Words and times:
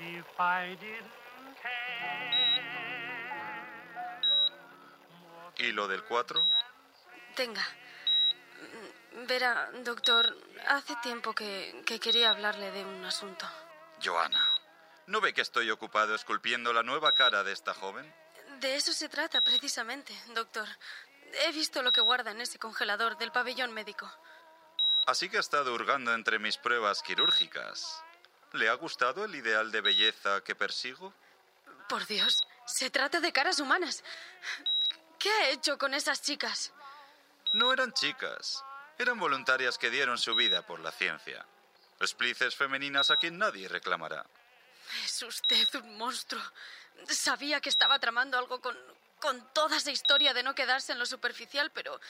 if 0.00 0.26
I 0.38 0.76
didn't 0.76 1.58
care. 1.62 2.48
¿Y 5.58 5.72
lo 5.72 5.88
del 5.88 6.04
4? 6.04 6.40
Tenga. 7.34 7.66
Verá, 9.26 9.70
doctor, 9.82 10.36
hace 10.68 10.94
tiempo 11.02 11.34
que, 11.34 11.82
que 11.84 11.98
quería 11.98 12.30
hablarle 12.30 12.70
de 12.70 12.84
un 12.84 13.04
asunto. 13.04 13.46
Joana, 14.02 14.44
¿no 15.06 15.20
ve 15.20 15.34
que 15.34 15.40
estoy 15.40 15.70
ocupado 15.70 16.14
esculpiendo 16.14 16.72
la 16.72 16.84
nueva 16.84 17.12
cara 17.12 17.42
de 17.42 17.52
esta 17.52 17.74
joven? 17.74 18.14
De 18.60 18.76
eso 18.76 18.92
se 18.92 19.08
trata 19.08 19.42
precisamente, 19.42 20.14
doctor. 20.34 20.68
He 21.46 21.52
visto 21.52 21.82
lo 21.82 21.92
que 21.92 22.00
guarda 22.00 22.30
en 22.30 22.40
ese 22.40 22.58
congelador 22.58 23.18
del 23.18 23.32
pabellón 23.32 23.72
médico. 23.72 24.10
Así 25.06 25.28
que 25.28 25.38
ha 25.38 25.40
estado 25.40 25.74
hurgando 25.74 26.14
entre 26.14 26.38
mis 26.38 26.56
pruebas 26.56 27.02
quirúrgicas. 27.02 28.04
¿Le 28.52 28.68
ha 28.68 28.74
gustado 28.74 29.24
el 29.24 29.34
ideal 29.34 29.70
de 29.70 29.80
belleza 29.80 30.42
que 30.42 30.54
persigo? 30.54 31.12
Por 31.88 32.06
Dios, 32.06 32.40
se 32.66 32.90
trata 32.90 33.20
de 33.20 33.32
caras 33.32 33.60
humanas. 33.60 34.02
¿Qué 35.18 35.30
ha 35.30 35.50
hecho 35.50 35.76
con 35.76 35.94
esas 35.94 36.22
chicas? 36.22 36.72
No 37.52 37.72
eran 37.72 37.92
chicas, 37.92 38.62
eran 38.98 39.18
voluntarias 39.18 39.78
que 39.78 39.90
dieron 39.90 40.18
su 40.18 40.34
vida 40.34 40.66
por 40.66 40.80
la 40.80 40.92
ciencia. 40.92 41.44
Splices 42.04 42.54
femeninas 42.54 43.10
a 43.10 43.16
quien 43.16 43.38
nadie 43.38 43.68
reclamará. 43.68 44.24
Es 45.04 45.22
usted 45.22 45.66
un 45.74 45.98
monstruo. 45.98 46.42
Sabía 47.08 47.60
que 47.60 47.68
estaba 47.68 47.98
tramando 47.98 48.38
algo 48.38 48.60
con, 48.60 48.76
con 49.20 49.52
toda 49.52 49.76
esa 49.76 49.90
historia 49.90 50.32
de 50.32 50.42
no 50.42 50.54
quedarse 50.54 50.92
en 50.92 50.98
lo 50.98 51.06
superficial, 51.06 51.70
pero 51.72 52.00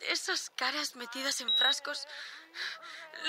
esas 0.00 0.50
caras 0.50 0.96
metidas 0.96 1.40
en 1.40 1.52
frascos... 1.54 2.06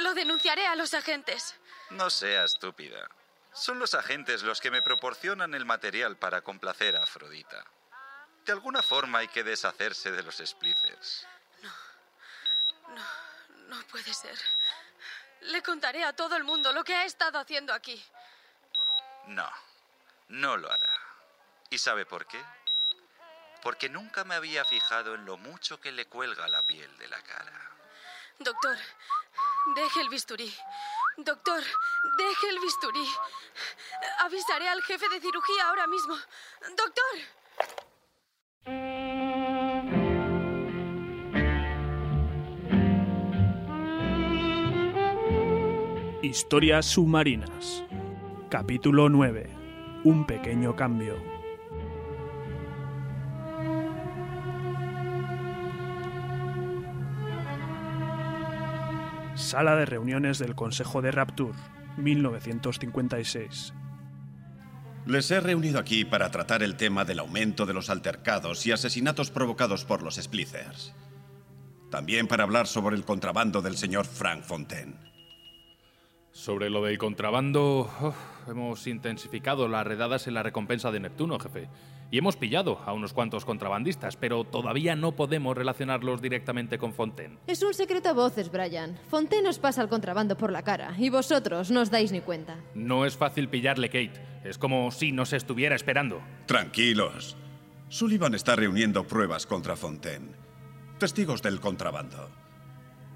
Lo 0.01 0.13
denunciaré 0.13 0.67
a 0.67 0.75
los 0.75 0.93
agentes. 0.93 1.55
No 1.91 2.09
sea 2.09 2.43
estúpida. 2.43 3.07
Son 3.51 3.79
los 3.79 3.93
agentes 3.93 4.43
los 4.43 4.61
que 4.61 4.71
me 4.71 4.81
proporcionan 4.81 5.53
el 5.53 5.65
material 5.65 6.17
para 6.17 6.41
complacer 6.41 6.95
a 6.95 7.03
Afrodita. 7.03 7.65
De 8.45 8.51
alguna 8.51 8.81
forma 8.81 9.19
hay 9.19 9.27
que 9.27 9.43
deshacerse 9.43 10.11
de 10.11 10.23
los 10.23 10.37
splicers. 10.37 11.27
No, 11.61 13.03
no 13.75 13.83
puede 13.87 14.13
ser. 14.13 14.37
Le 15.41 15.61
contaré 15.63 16.03
a 16.03 16.13
todo 16.13 16.35
el 16.35 16.43
mundo 16.43 16.71
lo 16.71 16.83
que 16.83 16.95
ha 16.95 17.05
estado 17.05 17.39
haciendo 17.39 17.73
aquí. 17.73 18.03
No, 19.27 19.49
no 20.29 20.57
lo 20.57 20.71
hará. 20.71 20.93
¿Y 21.69 21.77
sabe 21.77 22.05
por 22.05 22.25
qué? 22.25 22.43
Porque 23.61 23.89
nunca 23.89 24.23
me 24.23 24.35
había 24.35 24.63
fijado 24.65 25.15
en 25.15 25.25
lo 25.25 25.37
mucho 25.37 25.79
que 25.79 25.91
le 25.91 26.07
cuelga 26.07 26.47
la 26.47 26.63
piel 26.63 26.97
de 26.97 27.07
la 27.07 27.21
cara. 27.21 27.71
Doctor, 28.39 28.77
deje 29.75 30.01
el 30.01 30.09
bisturí. 30.09 30.55
Doctor, 31.25 31.61
deje 32.17 32.49
el 32.49 32.59
bisturí. 32.59 33.05
Avisaré 34.19 34.69
al 34.69 34.81
jefe 34.83 35.09
de 35.09 35.19
cirugía 35.19 35.67
ahora 35.67 35.85
mismo. 35.87 36.15
Doctor. 36.77 37.03
Historias 46.21 46.85
submarinas. 46.85 47.83
Capítulo 48.49 49.09
9. 49.09 49.49
Un 50.05 50.25
pequeño 50.25 50.75
cambio. 50.75 51.38
Sala 59.39 59.77
de 59.77 59.85
reuniones 59.85 60.37
del 60.37 60.53
Consejo 60.53 61.01
de 61.01 61.11
Rapture, 61.11 61.57
1956. 61.95 63.73
Les 65.05 65.31
he 65.31 65.39
reunido 65.39 65.79
aquí 65.79 66.03
para 66.03 66.29
tratar 66.29 66.61
el 66.61 66.75
tema 66.75 67.05
del 67.05 67.19
aumento 67.19 67.65
de 67.65 67.73
los 67.73 67.89
altercados 67.89 68.67
y 68.67 68.73
asesinatos 68.73 69.31
provocados 69.31 69.85
por 69.85 70.03
los 70.03 70.17
Splicers. 70.17 70.93
También 71.89 72.27
para 72.27 72.43
hablar 72.43 72.67
sobre 72.67 72.97
el 72.97 73.05
contrabando 73.05 73.61
del 73.61 73.77
señor 73.77 74.05
Frank 74.05 74.43
Fontaine. 74.43 74.95
Sobre 76.33 76.69
lo 76.69 76.83
del 76.83 76.97
contrabando, 76.97 77.89
uf, 78.01 78.17
hemos 78.49 78.87
intensificado 78.87 79.69
las 79.69 79.87
redadas 79.87 80.27
en 80.27 80.33
la 80.33 80.43
recompensa 80.43 80.91
de 80.91 80.99
Neptuno, 80.99 81.39
jefe. 81.39 81.69
Y 82.11 82.17
hemos 82.17 82.37
pillado 82.37 82.79
a 82.85 82.93
unos 82.93 83.13
cuantos 83.13 83.45
contrabandistas, 83.45 84.15
pero 84.15 84.43
todavía 84.43 84.95
no 84.95 85.11
podemos 85.11 85.55
relacionarlos 85.55 86.21
directamente 86.21 86.77
con 86.79 86.93
Fontaine. 86.93 87.37
Es 87.45 87.61
un 87.61 87.73
secreto 87.73 88.09
a 88.09 88.13
voces, 88.13 88.51
Brian. 88.51 88.97
Fontaine 89.09 89.47
os 89.47 89.59
pasa 89.59 89.83
el 89.83 89.89
contrabando 89.89 90.35
por 90.35 90.51
la 90.51 90.63
cara 90.63 90.95
y 90.97 91.09
vosotros 91.09 91.69
no 91.69 91.81
os 91.81 91.91
dais 91.91 92.11
ni 92.11 92.21
cuenta. 92.21 92.57
No 92.73 93.05
es 93.05 93.15
fácil 93.15 93.47
pillarle, 93.47 93.89
Kate. 93.89 94.19
Es 94.43 94.57
como 94.57 94.89
si 94.91 95.11
nos 95.11 95.33
estuviera 95.33 95.75
esperando. 95.75 96.21
Tranquilos. 96.47 97.37
Sullivan 97.89 98.33
está 98.33 98.55
reuniendo 98.55 99.03
pruebas 99.05 99.45
contra 99.45 99.75
Fontaine. 99.75 100.29
Testigos 100.97 101.41
del 101.41 101.59
contrabando. 101.59 102.29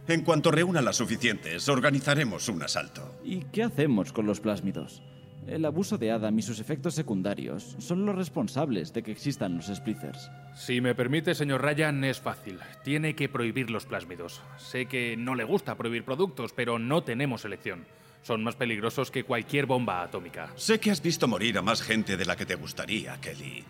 En 0.07 0.21
cuanto 0.21 0.51
reúna 0.51 0.81
las 0.81 0.97
suficientes, 0.97 1.69
organizaremos 1.69 2.49
un 2.49 2.61
asalto. 2.61 3.15
¿Y 3.23 3.43
qué 3.45 3.63
hacemos 3.63 4.11
con 4.11 4.25
los 4.25 4.41
plásmidos? 4.41 5.01
El 5.47 5.65
abuso 5.65 5.97
de 5.97 6.11
Adam 6.11 6.37
y 6.39 6.41
sus 6.41 6.59
efectos 6.59 6.95
secundarios 6.95 7.75
son 7.79 8.05
los 8.05 8.15
responsables 8.15 8.93
de 8.93 9.03
que 9.03 9.11
existan 9.11 9.57
los 9.57 9.67
splicers. 9.67 10.31
Si 10.55 10.81
me 10.81 10.95
permite, 10.95 11.35
señor 11.35 11.61
Ryan, 11.61 12.03
es 12.03 12.19
fácil. 12.19 12.59
Tiene 12.83 13.15
que 13.15 13.29
prohibir 13.29 13.69
los 13.69 13.85
plásmidos. 13.85 14.41
Sé 14.57 14.85
que 14.85 15.17
no 15.17 15.35
le 15.35 15.43
gusta 15.43 15.75
prohibir 15.75 16.05
productos, 16.05 16.53
pero 16.53 16.79
no 16.79 17.03
tenemos 17.03 17.45
elección. 17.45 17.85
Son 18.21 18.43
más 18.43 18.55
peligrosos 18.55 19.11
que 19.11 19.25
cualquier 19.25 19.65
bomba 19.65 20.01
atómica. 20.01 20.51
Sé 20.55 20.79
que 20.79 20.91
has 20.91 21.01
visto 21.01 21.27
morir 21.27 21.57
a 21.57 21.61
más 21.61 21.81
gente 21.81 22.15
de 22.15 22.25
la 22.25 22.37
que 22.37 22.45
te 22.45 22.55
gustaría, 22.55 23.19
Kelly. 23.19 23.63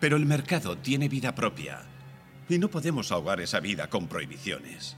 Pero 0.00 0.16
el 0.16 0.24
mercado 0.24 0.78
tiene 0.78 1.08
vida 1.08 1.34
propia. 1.34 1.82
Y 2.48 2.58
no 2.58 2.68
podemos 2.68 3.12
ahogar 3.12 3.40
esa 3.40 3.60
vida 3.60 3.88
con 3.88 4.08
prohibiciones. 4.08 4.96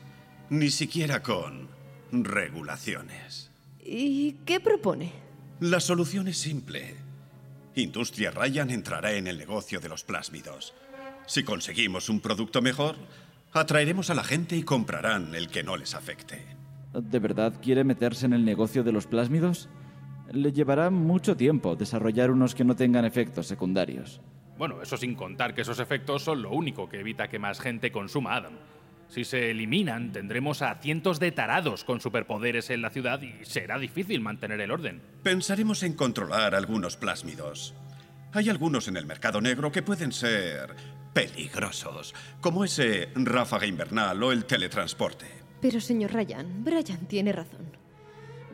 Ni 0.51 0.71
siquiera 0.71 1.23
con 1.23 1.69
regulaciones. 2.13 3.51
¿Y 3.85 4.35
qué 4.45 4.61
propone? 4.61 5.32
La 5.63 5.79
solución 5.79 6.27
es 6.27 6.39
simple. 6.39 6.97
Industria 7.77 8.33
Ryan 8.33 8.69
entrará 8.71 9.13
en 9.13 9.29
el 9.29 9.39
negocio 9.39 9.79
de 9.79 9.89
los 9.89 10.03
plásmidos. 10.03 10.75
Si 11.27 11.45
conseguimos 11.45 12.09
un 12.09 12.19
producto 12.19 12.61
mejor, 12.61 12.97
atraeremos 13.53 14.11
a 14.11 14.15
la 14.15 14.25
gente 14.25 14.57
y 14.57 14.65
comprarán 14.65 15.37
el 15.37 15.47
que 15.47 15.63
no 15.63 15.77
les 15.77 15.95
afecte. 15.95 16.45
¿De 16.93 17.19
verdad 17.21 17.61
quiere 17.63 17.85
meterse 17.85 18.27
en 18.27 18.33
el 18.33 18.45
negocio 18.45 18.83
de 18.83 18.91
los 18.91 19.07
plásmidos? 19.07 19.69
Le 20.33 20.51
llevará 20.51 20.91
mucho 20.91 21.37
tiempo 21.37 21.77
desarrollar 21.77 22.33
unos 22.33 22.57
que 22.57 22.65
no 22.65 22.75
tengan 22.75 23.05
efectos 23.05 23.47
secundarios. 23.47 24.21
Bueno, 24.59 24.83
eso 24.83 24.97
sin 24.97 25.15
contar 25.15 25.55
que 25.55 25.61
esos 25.61 25.79
efectos 25.79 26.25
son 26.25 26.43
lo 26.43 26.51
único 26.51 26.89
que 26.89 26.99
evita 26.99 27.29
que 27.29 27.39
más 27.39 27.61
gente 27.61 27.93
consuma 27.93 28.35
Adam. 28.35 28.55
Si 29.13 29.25
se 29.25 29.51
eliminan, 29.51 30.11
tendremos 30.11 30.63
a 30.63 30.75
cientos 30.77 31.21
de 31.21 31.33
tarados 31.33 31.85
con 31.85 32.01
superpoderes 32.01 32.71
en 32.71 32.81
la 32.81 32.89
ciudad 32.89 33.21
y 33.21 33.45
será 33.45 33.79
difícil 33.79 34.23
mantener 34.23 34.59
el 34.63 34.71
orden. 34.71 35.03
Pensaremos 35.23 35.83
en 35.83 35.93
controlar 35.93 36.55
algunos 36.55 36.97
plásmidos. 36.97 37.75
Hay 38.33 38.49
algunos 38.49 38.89
en 38.89 38.97
el 38.97 39.05
mercado 39.05 39.43
negro 39.43 39.71
que 39.71 39.83
pueden 39.83 40.13
ser 40.13 40.75
peligrosos, 41.13 42.15
como 42.41 42.65
ese 42.65 43.11
ráfaga 43.15 43.67
invernal 43.67 44.23
o 44.23 44.33
el 44.33 44.47
teletransporte. 44.47 45.27
Pero, 45.61 45.79
señor 45.83 46.15
Ryan, 46.15 46.65
Brian 46.65 47.07
tiene 47.07 47.33
razón. 47.33 47.67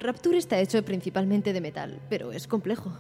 Rapture 0.01 0.39
está 0.39 0.59
hecho 0.59 0.85
principalmente 0.85 1.53
de 1.53 1.61
metal, 1.61 2.01
pero 2.11 2.33
es 2.33 2.49
complejo. 2.49 2.99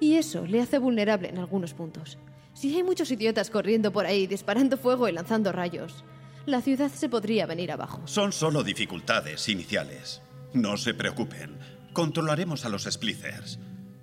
Y 0.00 0.16
eso 0.16 0.44
le 0.44 0.60
hace 0.60 0.78
vulnerable 0.78 1.28
en 1.28 1.38
algunos 1.38 1.72
puntos. 1.72 2.18
Si 2.52 2.74
hay 2.74 2.82
muchos 2.82 3.12
idiotas 3.12 3.50
corriendo 3.50 3.92
por 3.92 4.06
ahí 4.06 4.26
disparando 4.26 4.76
fuego 4.76 5.06
y 5.08 5.12
lanzando 5.12 5.52
rayos, 5.52 6.04
la 6.46 6.60
ciudad 6.62 6.90
se 6.90 7.08
podría 7.08 7.44
venir 7.46 7.72
abajo. 7.72 8.02
Son 8.06 8.32
solo 8.32 8.62
dificultades 8.62 9.48
iniciales. 9.48 10.22
No 10.54 10.76
se 10.76 10.94
preocupen. 10.94 11.58
Controlaremos 11.92 12.64
a 12.64 12.68
los 12.68 12.84
Splicers. 12.84 13.58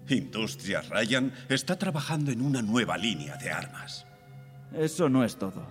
Industria 0.09 0.81
Ryan 0.81 1.33
está 1.49 1.77
trabajando 1.77 2.31
en 2.31 2.41
una 2.41 2.61
nueva 2.61 2.97
línea 2.97 3.37
de 3.37 3.51
armas. 3.51 4.05
Eso 4.73 5.07
no 5.07 5.23
es 5.23 5.37
todo. 5.37 5.65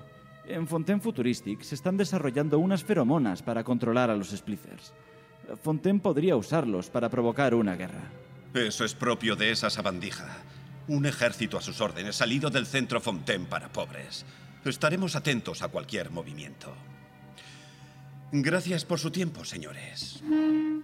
En 0.47 0.67
Fontaine 0.67 1.01
Futuristic 1.01 1.63
se 1.63 1.75
están 1.75 1.97
desarrollando 1.97 2.59
unas 2.59 2.83
feromonas 2.83 3.43
para 3.43 3.63
controlar 3.63 4.11
a 4.11 4.17
los 4.17 4.31
splicers. 4.31 4.93
Fontaine 5.63 6.01
podría 6.01 6.37
usarlos 6.37 6.91
para 6.91 7.09
provocar 7.09 7.55
una 7.55 7.77
guerra. 7.77 8.11
Eso 8.55 8.85
es 8.85 8.95
propio 8.95 9.37
de 9.37 9.51
esa 9.51 9.71
sabandija. 9.71 10.39
Un 10.89 11.07
ejército 11.07 11.59
a 11.59 11.63
sus 11.63 11.81
órdenes 11.81 12.17
salido 12.17 12.51
del 12.51 12.67
centro 12.67 13.01
Fontaine 13.01 13.47
para 13.47 13.73
pobres. 13.73 14.25
Estaremos 14.65 15.17
atentos 15.17 15.63
a 15.63 15.69
cualquier 15.69 16.11
movimiento. 16.11 16.73
Gracias 18.31 18.85
por 18.85 19.01
su 19.01 19.11
tiempo, 19.11 19.45
señores. 19.45 20.23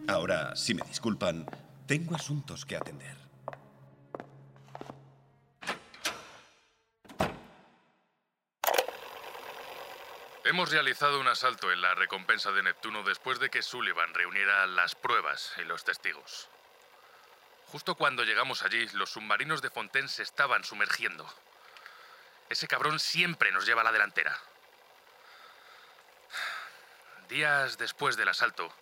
Ahora, 0.09 0.57
si 0.57 0.75
me 0.75 0.83
disculpan, 0.83 1.47
tengo 1.87 2.17
asuntos 2.17 2.67
que 2.67 2.77
atender. 2.77 3.17
Hemos 10.45 10.71
realizado 10.73 11.21
un 11.21 11.29
asalto 11.29 11.71
en 11.71 11.81
la 11.81 11.95
recompensa 11.95 12.51
de 12.51 12.63
Neptuno 12.63 13.03
después 13.05 13.39
de 13.39 13.49
que 13.49 13.63
Sullivan 13.63 14.13
reuniera 14.13 14.67
las 14.67 14.95
pruebas 14.95 15.53
y 15.61 15.65
los 15.65 15.85
testigos. 15.85 16.49
Justo 17.67 17.95
cuando 17.95 18.25
llegamos 18.25 18.63
allí, 18.63 18.89
los 18.95 19.11
submarinos 19.11 19.63
de 19.63 19.71
Fontaine 19.71 20.09
se 20.09 20.23
estaban 20.23 20.65
sumergiendo. 20.65 21.29
Ese 22.49 22.67
cabrón 22.67 22.99
siempre 22.99 23.53
nos 23.53 23.67
lleva 23.67 23.83
a 23.83 23.85
la 23.85 23.93
delantera. 23.93 24.39
Días 27.29 27.77
después 27.77 28.17
del 28.17 28.29
asalto, 28.29 28.73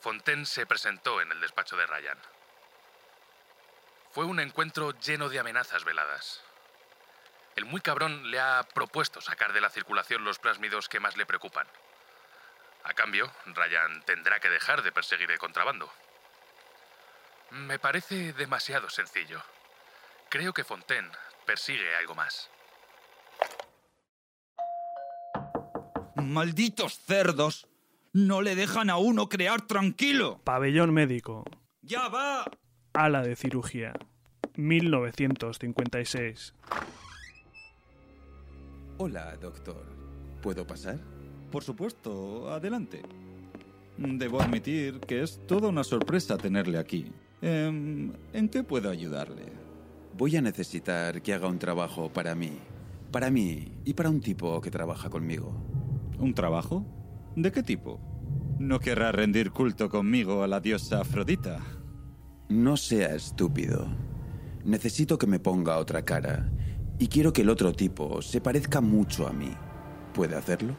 Fontaine 0.00 0.46
se 0.46 0.64
presentó 0.64 1.20
en 1.20 1.32
el 1.32 1.40
despacho 1.40 1.76
de 1.76 1.86
Ryan. 1.86 2.18
Fue 4.12 4.24
un 4.24 4.38
encuentro 4.40 4.92
lleno 5.00 5.28
de 5.28 5.40
amenazas 5.40 5.84
veladas. 5.84 6.40
El 7.56 7.64
muy 7.64 7.80
cabrón 7.80 8.30
le 8.30 8.38
ha 8.38 8.62
propuesto 8.62 9.20
sacar 9.20 9.52
de 9.52 9.60
la 9.60 9.70
circulación 9.70 10.24
los 10.24 10.38
plásmidos 10.38 10.88
que 10.88 11.00
más 11.00 11.16
le 11.16 11.26
preocupan. 11.26 11.66
A 12.84 12.94
cambio, 12.94 13.30
Ryan 13.46 14.02
tendrá 14.04 14.40
que 14.40 14.48
dejar 14.48 14.82
de 14.82 14.92
perseguir 14.92 15.30
el 15.30 15.38
contrabando. 15.38 15.92
Me 17.50 17.78
parece 17.78 18.32
demasiado 18.32 18.88
sencillo. 18.88 19.42
Creo 20.28 20.52
que 20.54 20.64
Fontaine 20.64 21.10
persigue 21.44 21.96
algo 21.96 22.14
más. 22.14 22.48
Malditos 26.16 26.98
cerdos. 26.98 27.66
No 28.12 28.42
le 28.42 28.54
dejan 28.56 28.90
a 28.90 28.96
uno 28.96 29.28
crear 29.28 29.66
tranquilo. 29.66 30.40
Pabellón 30.44 30.92
médico. 30.92 31.44
¡Ya 31.82 32.08
va! 32.08 32.44
Ala 32.92 33.22
de 33.22 33.36
cirugía. 33.36 33.92
1956. 34.56 36.54
Hola, 38.98 39.36
doctor. 39.36 39.86
¿Puedo 40.42 40.66
pasar? 40.66 40.98
Por 41.50 41.62
supuesto, 41.64 42.52
adelante. 42.52 43.02
Debo 43.96 44.40
admitir 44.40 45.00
que 45.00 45.22
es 45.22 45.40
toda 45.46 45.68
una 45.68 45.84
sorpresa 45.84 46.36
tenerle 46.36 46.78
aquí. 46.78 47.12
Em, 47.42 48.12
¿En 48.32 48.48
qué 48.48 48.62
puedo 48.62 48.90
ayudarle? 48.90 49.44
Voy 50.16 50.36
a 50.36 50.42
necesitar 50.42 51.22
que 51.22 51.32
haga 51.32 51.48
un 51.48 51.58
trabajo 51.58 52.10
para 52.10 52.34
mí. 52.34 52.58
Para 53.10 53.30
mí 53.30 53.72
y 53.84 53.94
para 53.94 54.08
un 54.08 54.20
tipo 54.20 54.60
que 54.60 54.70
trabaja 54.70 55.10
conmigo. 55.10 55.52
¿Un 56.18 56.32
trabajo? 56.32 56.86
¿De 57.34 57.50
qué 57.50 57.62
tipo? 57.62 57.98
¿No 58.60 58.78
querrá 58.78 59.10
rendir 59.10 59.50
culto 59.50 59.88
conmigo 59.88 60.44
a 60.44 60.46
la 60.46 60.60
diosa 60.60 61.00
Afrodita? 61.00 61.60
No 62.48 62.76
sea 62.76 63.14
estúpido. 63.14 63.88
Necesito 64.64 65.18
que 65.18 65.26
me 65.26 65.40
ponga 65.40 65.78
otra 65.78 66.04
cara. 66.04 66.52
Y 66.98 67.08
quiero 67.08 67.32
que 67.32 67.42
el 67.42 67.48
otro 67.48 67.72
tipo 67.72 68.22
se 68.22 68.40
parezca 68.40 68.80
mucho 68.80 69.26
a 69.26 69.32
mí. 69.32 69.50
¿Puede 70.12 70.36
hacerlo? 70.36 70.76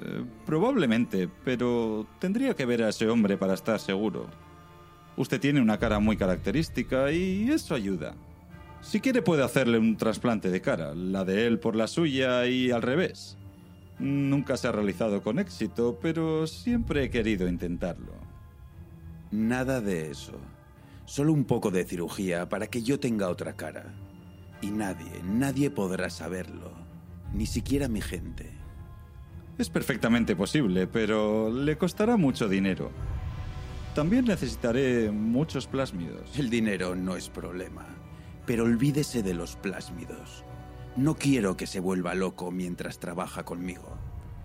Eh, 0.00 0.24
probablemente, 0.44 1.28
pero 1.44 2.08
tendría 2.18 2.54
que 2.56 2.66
ver 2.66 2.82
a 2.82 2.88
ese 2.88 3.08
hombre 3.08 3.36
para 3.36 3.54
estar 3.54 3.78
seguro. 3.78 4.26
Usted 5.16 5.38
tiene 5.38 5.60
una 5.60 5.78
cara 5.78 6.00
muy 6.00 6.16
característica 6.16 7.12
y 7.12 7.50
eso 7.50 7.74
ayuda. 7.74 8.14
Si 8.82 9.00
quiere 9.00 9.22
puede 9.22 9.44
hacerle 9.44 9.78
un 9.78 9.96
trasplante 9.96 10.50
de 10.50 10.60
cara, 10.60 10.94
la 10.94 11.24
de 11.24 11.46
él 11.46 11.60
por 11.60 11.76
la 11.76 11.86
suya 11.86 12.46
y 12.46 12.72
al 12.72 12.82
revés. 12.82 13.38
Nunca 14.00 14.56
se 14.56 14.66
ha 14.66 14.72
realizado 14.72 15.22
con 15.22 15.38
éxito, 15.38 15.98
pero 16.02 16.48
siempre 16.48 17.04
he 17.04 17.10
querido 17.10 17.48
intentarlo. 17.48 18.12
Nada 19.30 19.80
de 19.80 20.10
eso. 20.10 20.32
Solo 21.04 21.32
un 21.32 21.44
poco 21.44 21.70
de 21.70 21.84
cirugía 21.84 22.48
para 22.48 22.66
que 22.66 22.82
yo 22.82 22.98
tenga 22.98 23.28
otra 23.28 23.54
cara. 23.54 23.94
Y 24.60 24.70
nadie, 24.70 25.22
nadie 25.24 25.70
podrá 25.70 26.10
saberlo. 26.10 26.72
Ni 27.32 27.46
siquiera 27.46 27.86
mi 27.86 28.00
gente. 28.00 28.50
Es 29.58 29.70
perfectamente 29.70 30.34
posible, 30.34 30.88
pero 30.88 31.50
le 31.50 31.78
costará 31.78 32.16
mucho 32.16 32.48
dinero. 32.48 32.90
También 33.94 34.24
necesitaré 34.24 35.12
muchos 35.12 35.68
plásmidos. 35.68 36.36
El 36.36 36.50
dinero 36.50 36.96
no 36.96 37.16
es 37.16 37.28
problema. 37.28 38.01
Pero 38.46 38.64
olvídese 38.64 39.22
de 39.22 39.34
los 39.34 39.56
plásmidos. 39.56 40.44
No 40.96 41.14
quiero 41.14 41.56
que 41.56 41.66
se 41.66 41.80
vuelva 41.80 42.14
loco 42.14 42.50
mientras 42.50 42.98
trabaja 42.98 43.44
conmigo. 43.44 43.96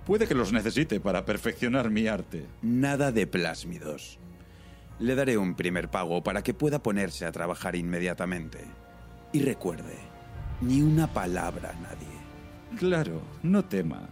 Puede 0.06 0.28
que 0.28 0.36
los 0.36 0.54
necesite 0.54 1.00
para 1.00 1.26
perfeccionar 1.26 1.90
mi 1.90 2.08
arte. 2.08 2.46
Nada 2.62 3.12
de 3.12 3.28
plásmidos. 3.28 4.20
Le 5.00 5.16
daré 5.16 5.38
un 5.38 5.56
primer 5.56 5.90
pago 5.90 6.24
para 6.24 6.42
que 6.42 6.54
pueda 6.54 6.82
ponerse 6.82 7.26
a 7.26 7.32
trabajar 7.32 7.76
inmediatamente. 7.76 8.60
Y 9.34 9.42
recuerde, 9.42 9.98
ni 10.62 10.82
una 10.82 11.12
palabra 11.14 11.72
a 11.72 11.82
nadie. 11.82 12.08
Claro, 12.78 13.22
no 13.44 13.66
tema. 13.66 14.08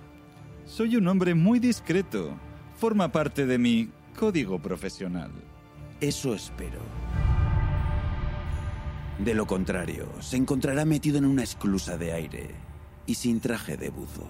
Soy 0.65 0.97
un 0.97 1.07
hombre 1.07 1.33
muy 1.33 1.59
discreto. 1.59 2.37
Forma 2.75 3.11
parte 3.11 3.45
de 3.45 3.57
mi 3.57 3.89
código 4.17 4.59
profesional. 4.59 5.31
Eso 6.01 6.35
espero. 6.35 6.79
De 9.19 9.33
lo 9.33 9.47
contrario, 9.47 10.09
se 10.19 10.35
encontrará 10.35 10.83
metido 10.83 11.17
en 11.17 11.25
una 11.25 11.43
esclusa 11.43 11.97
de 11.97 12.11
aire 12.11 12.49
y 13.05 13.15
sin 13.15 13.39
traje 13.39 13.77
de 13.77 13.89
buzo. 13.89 14.27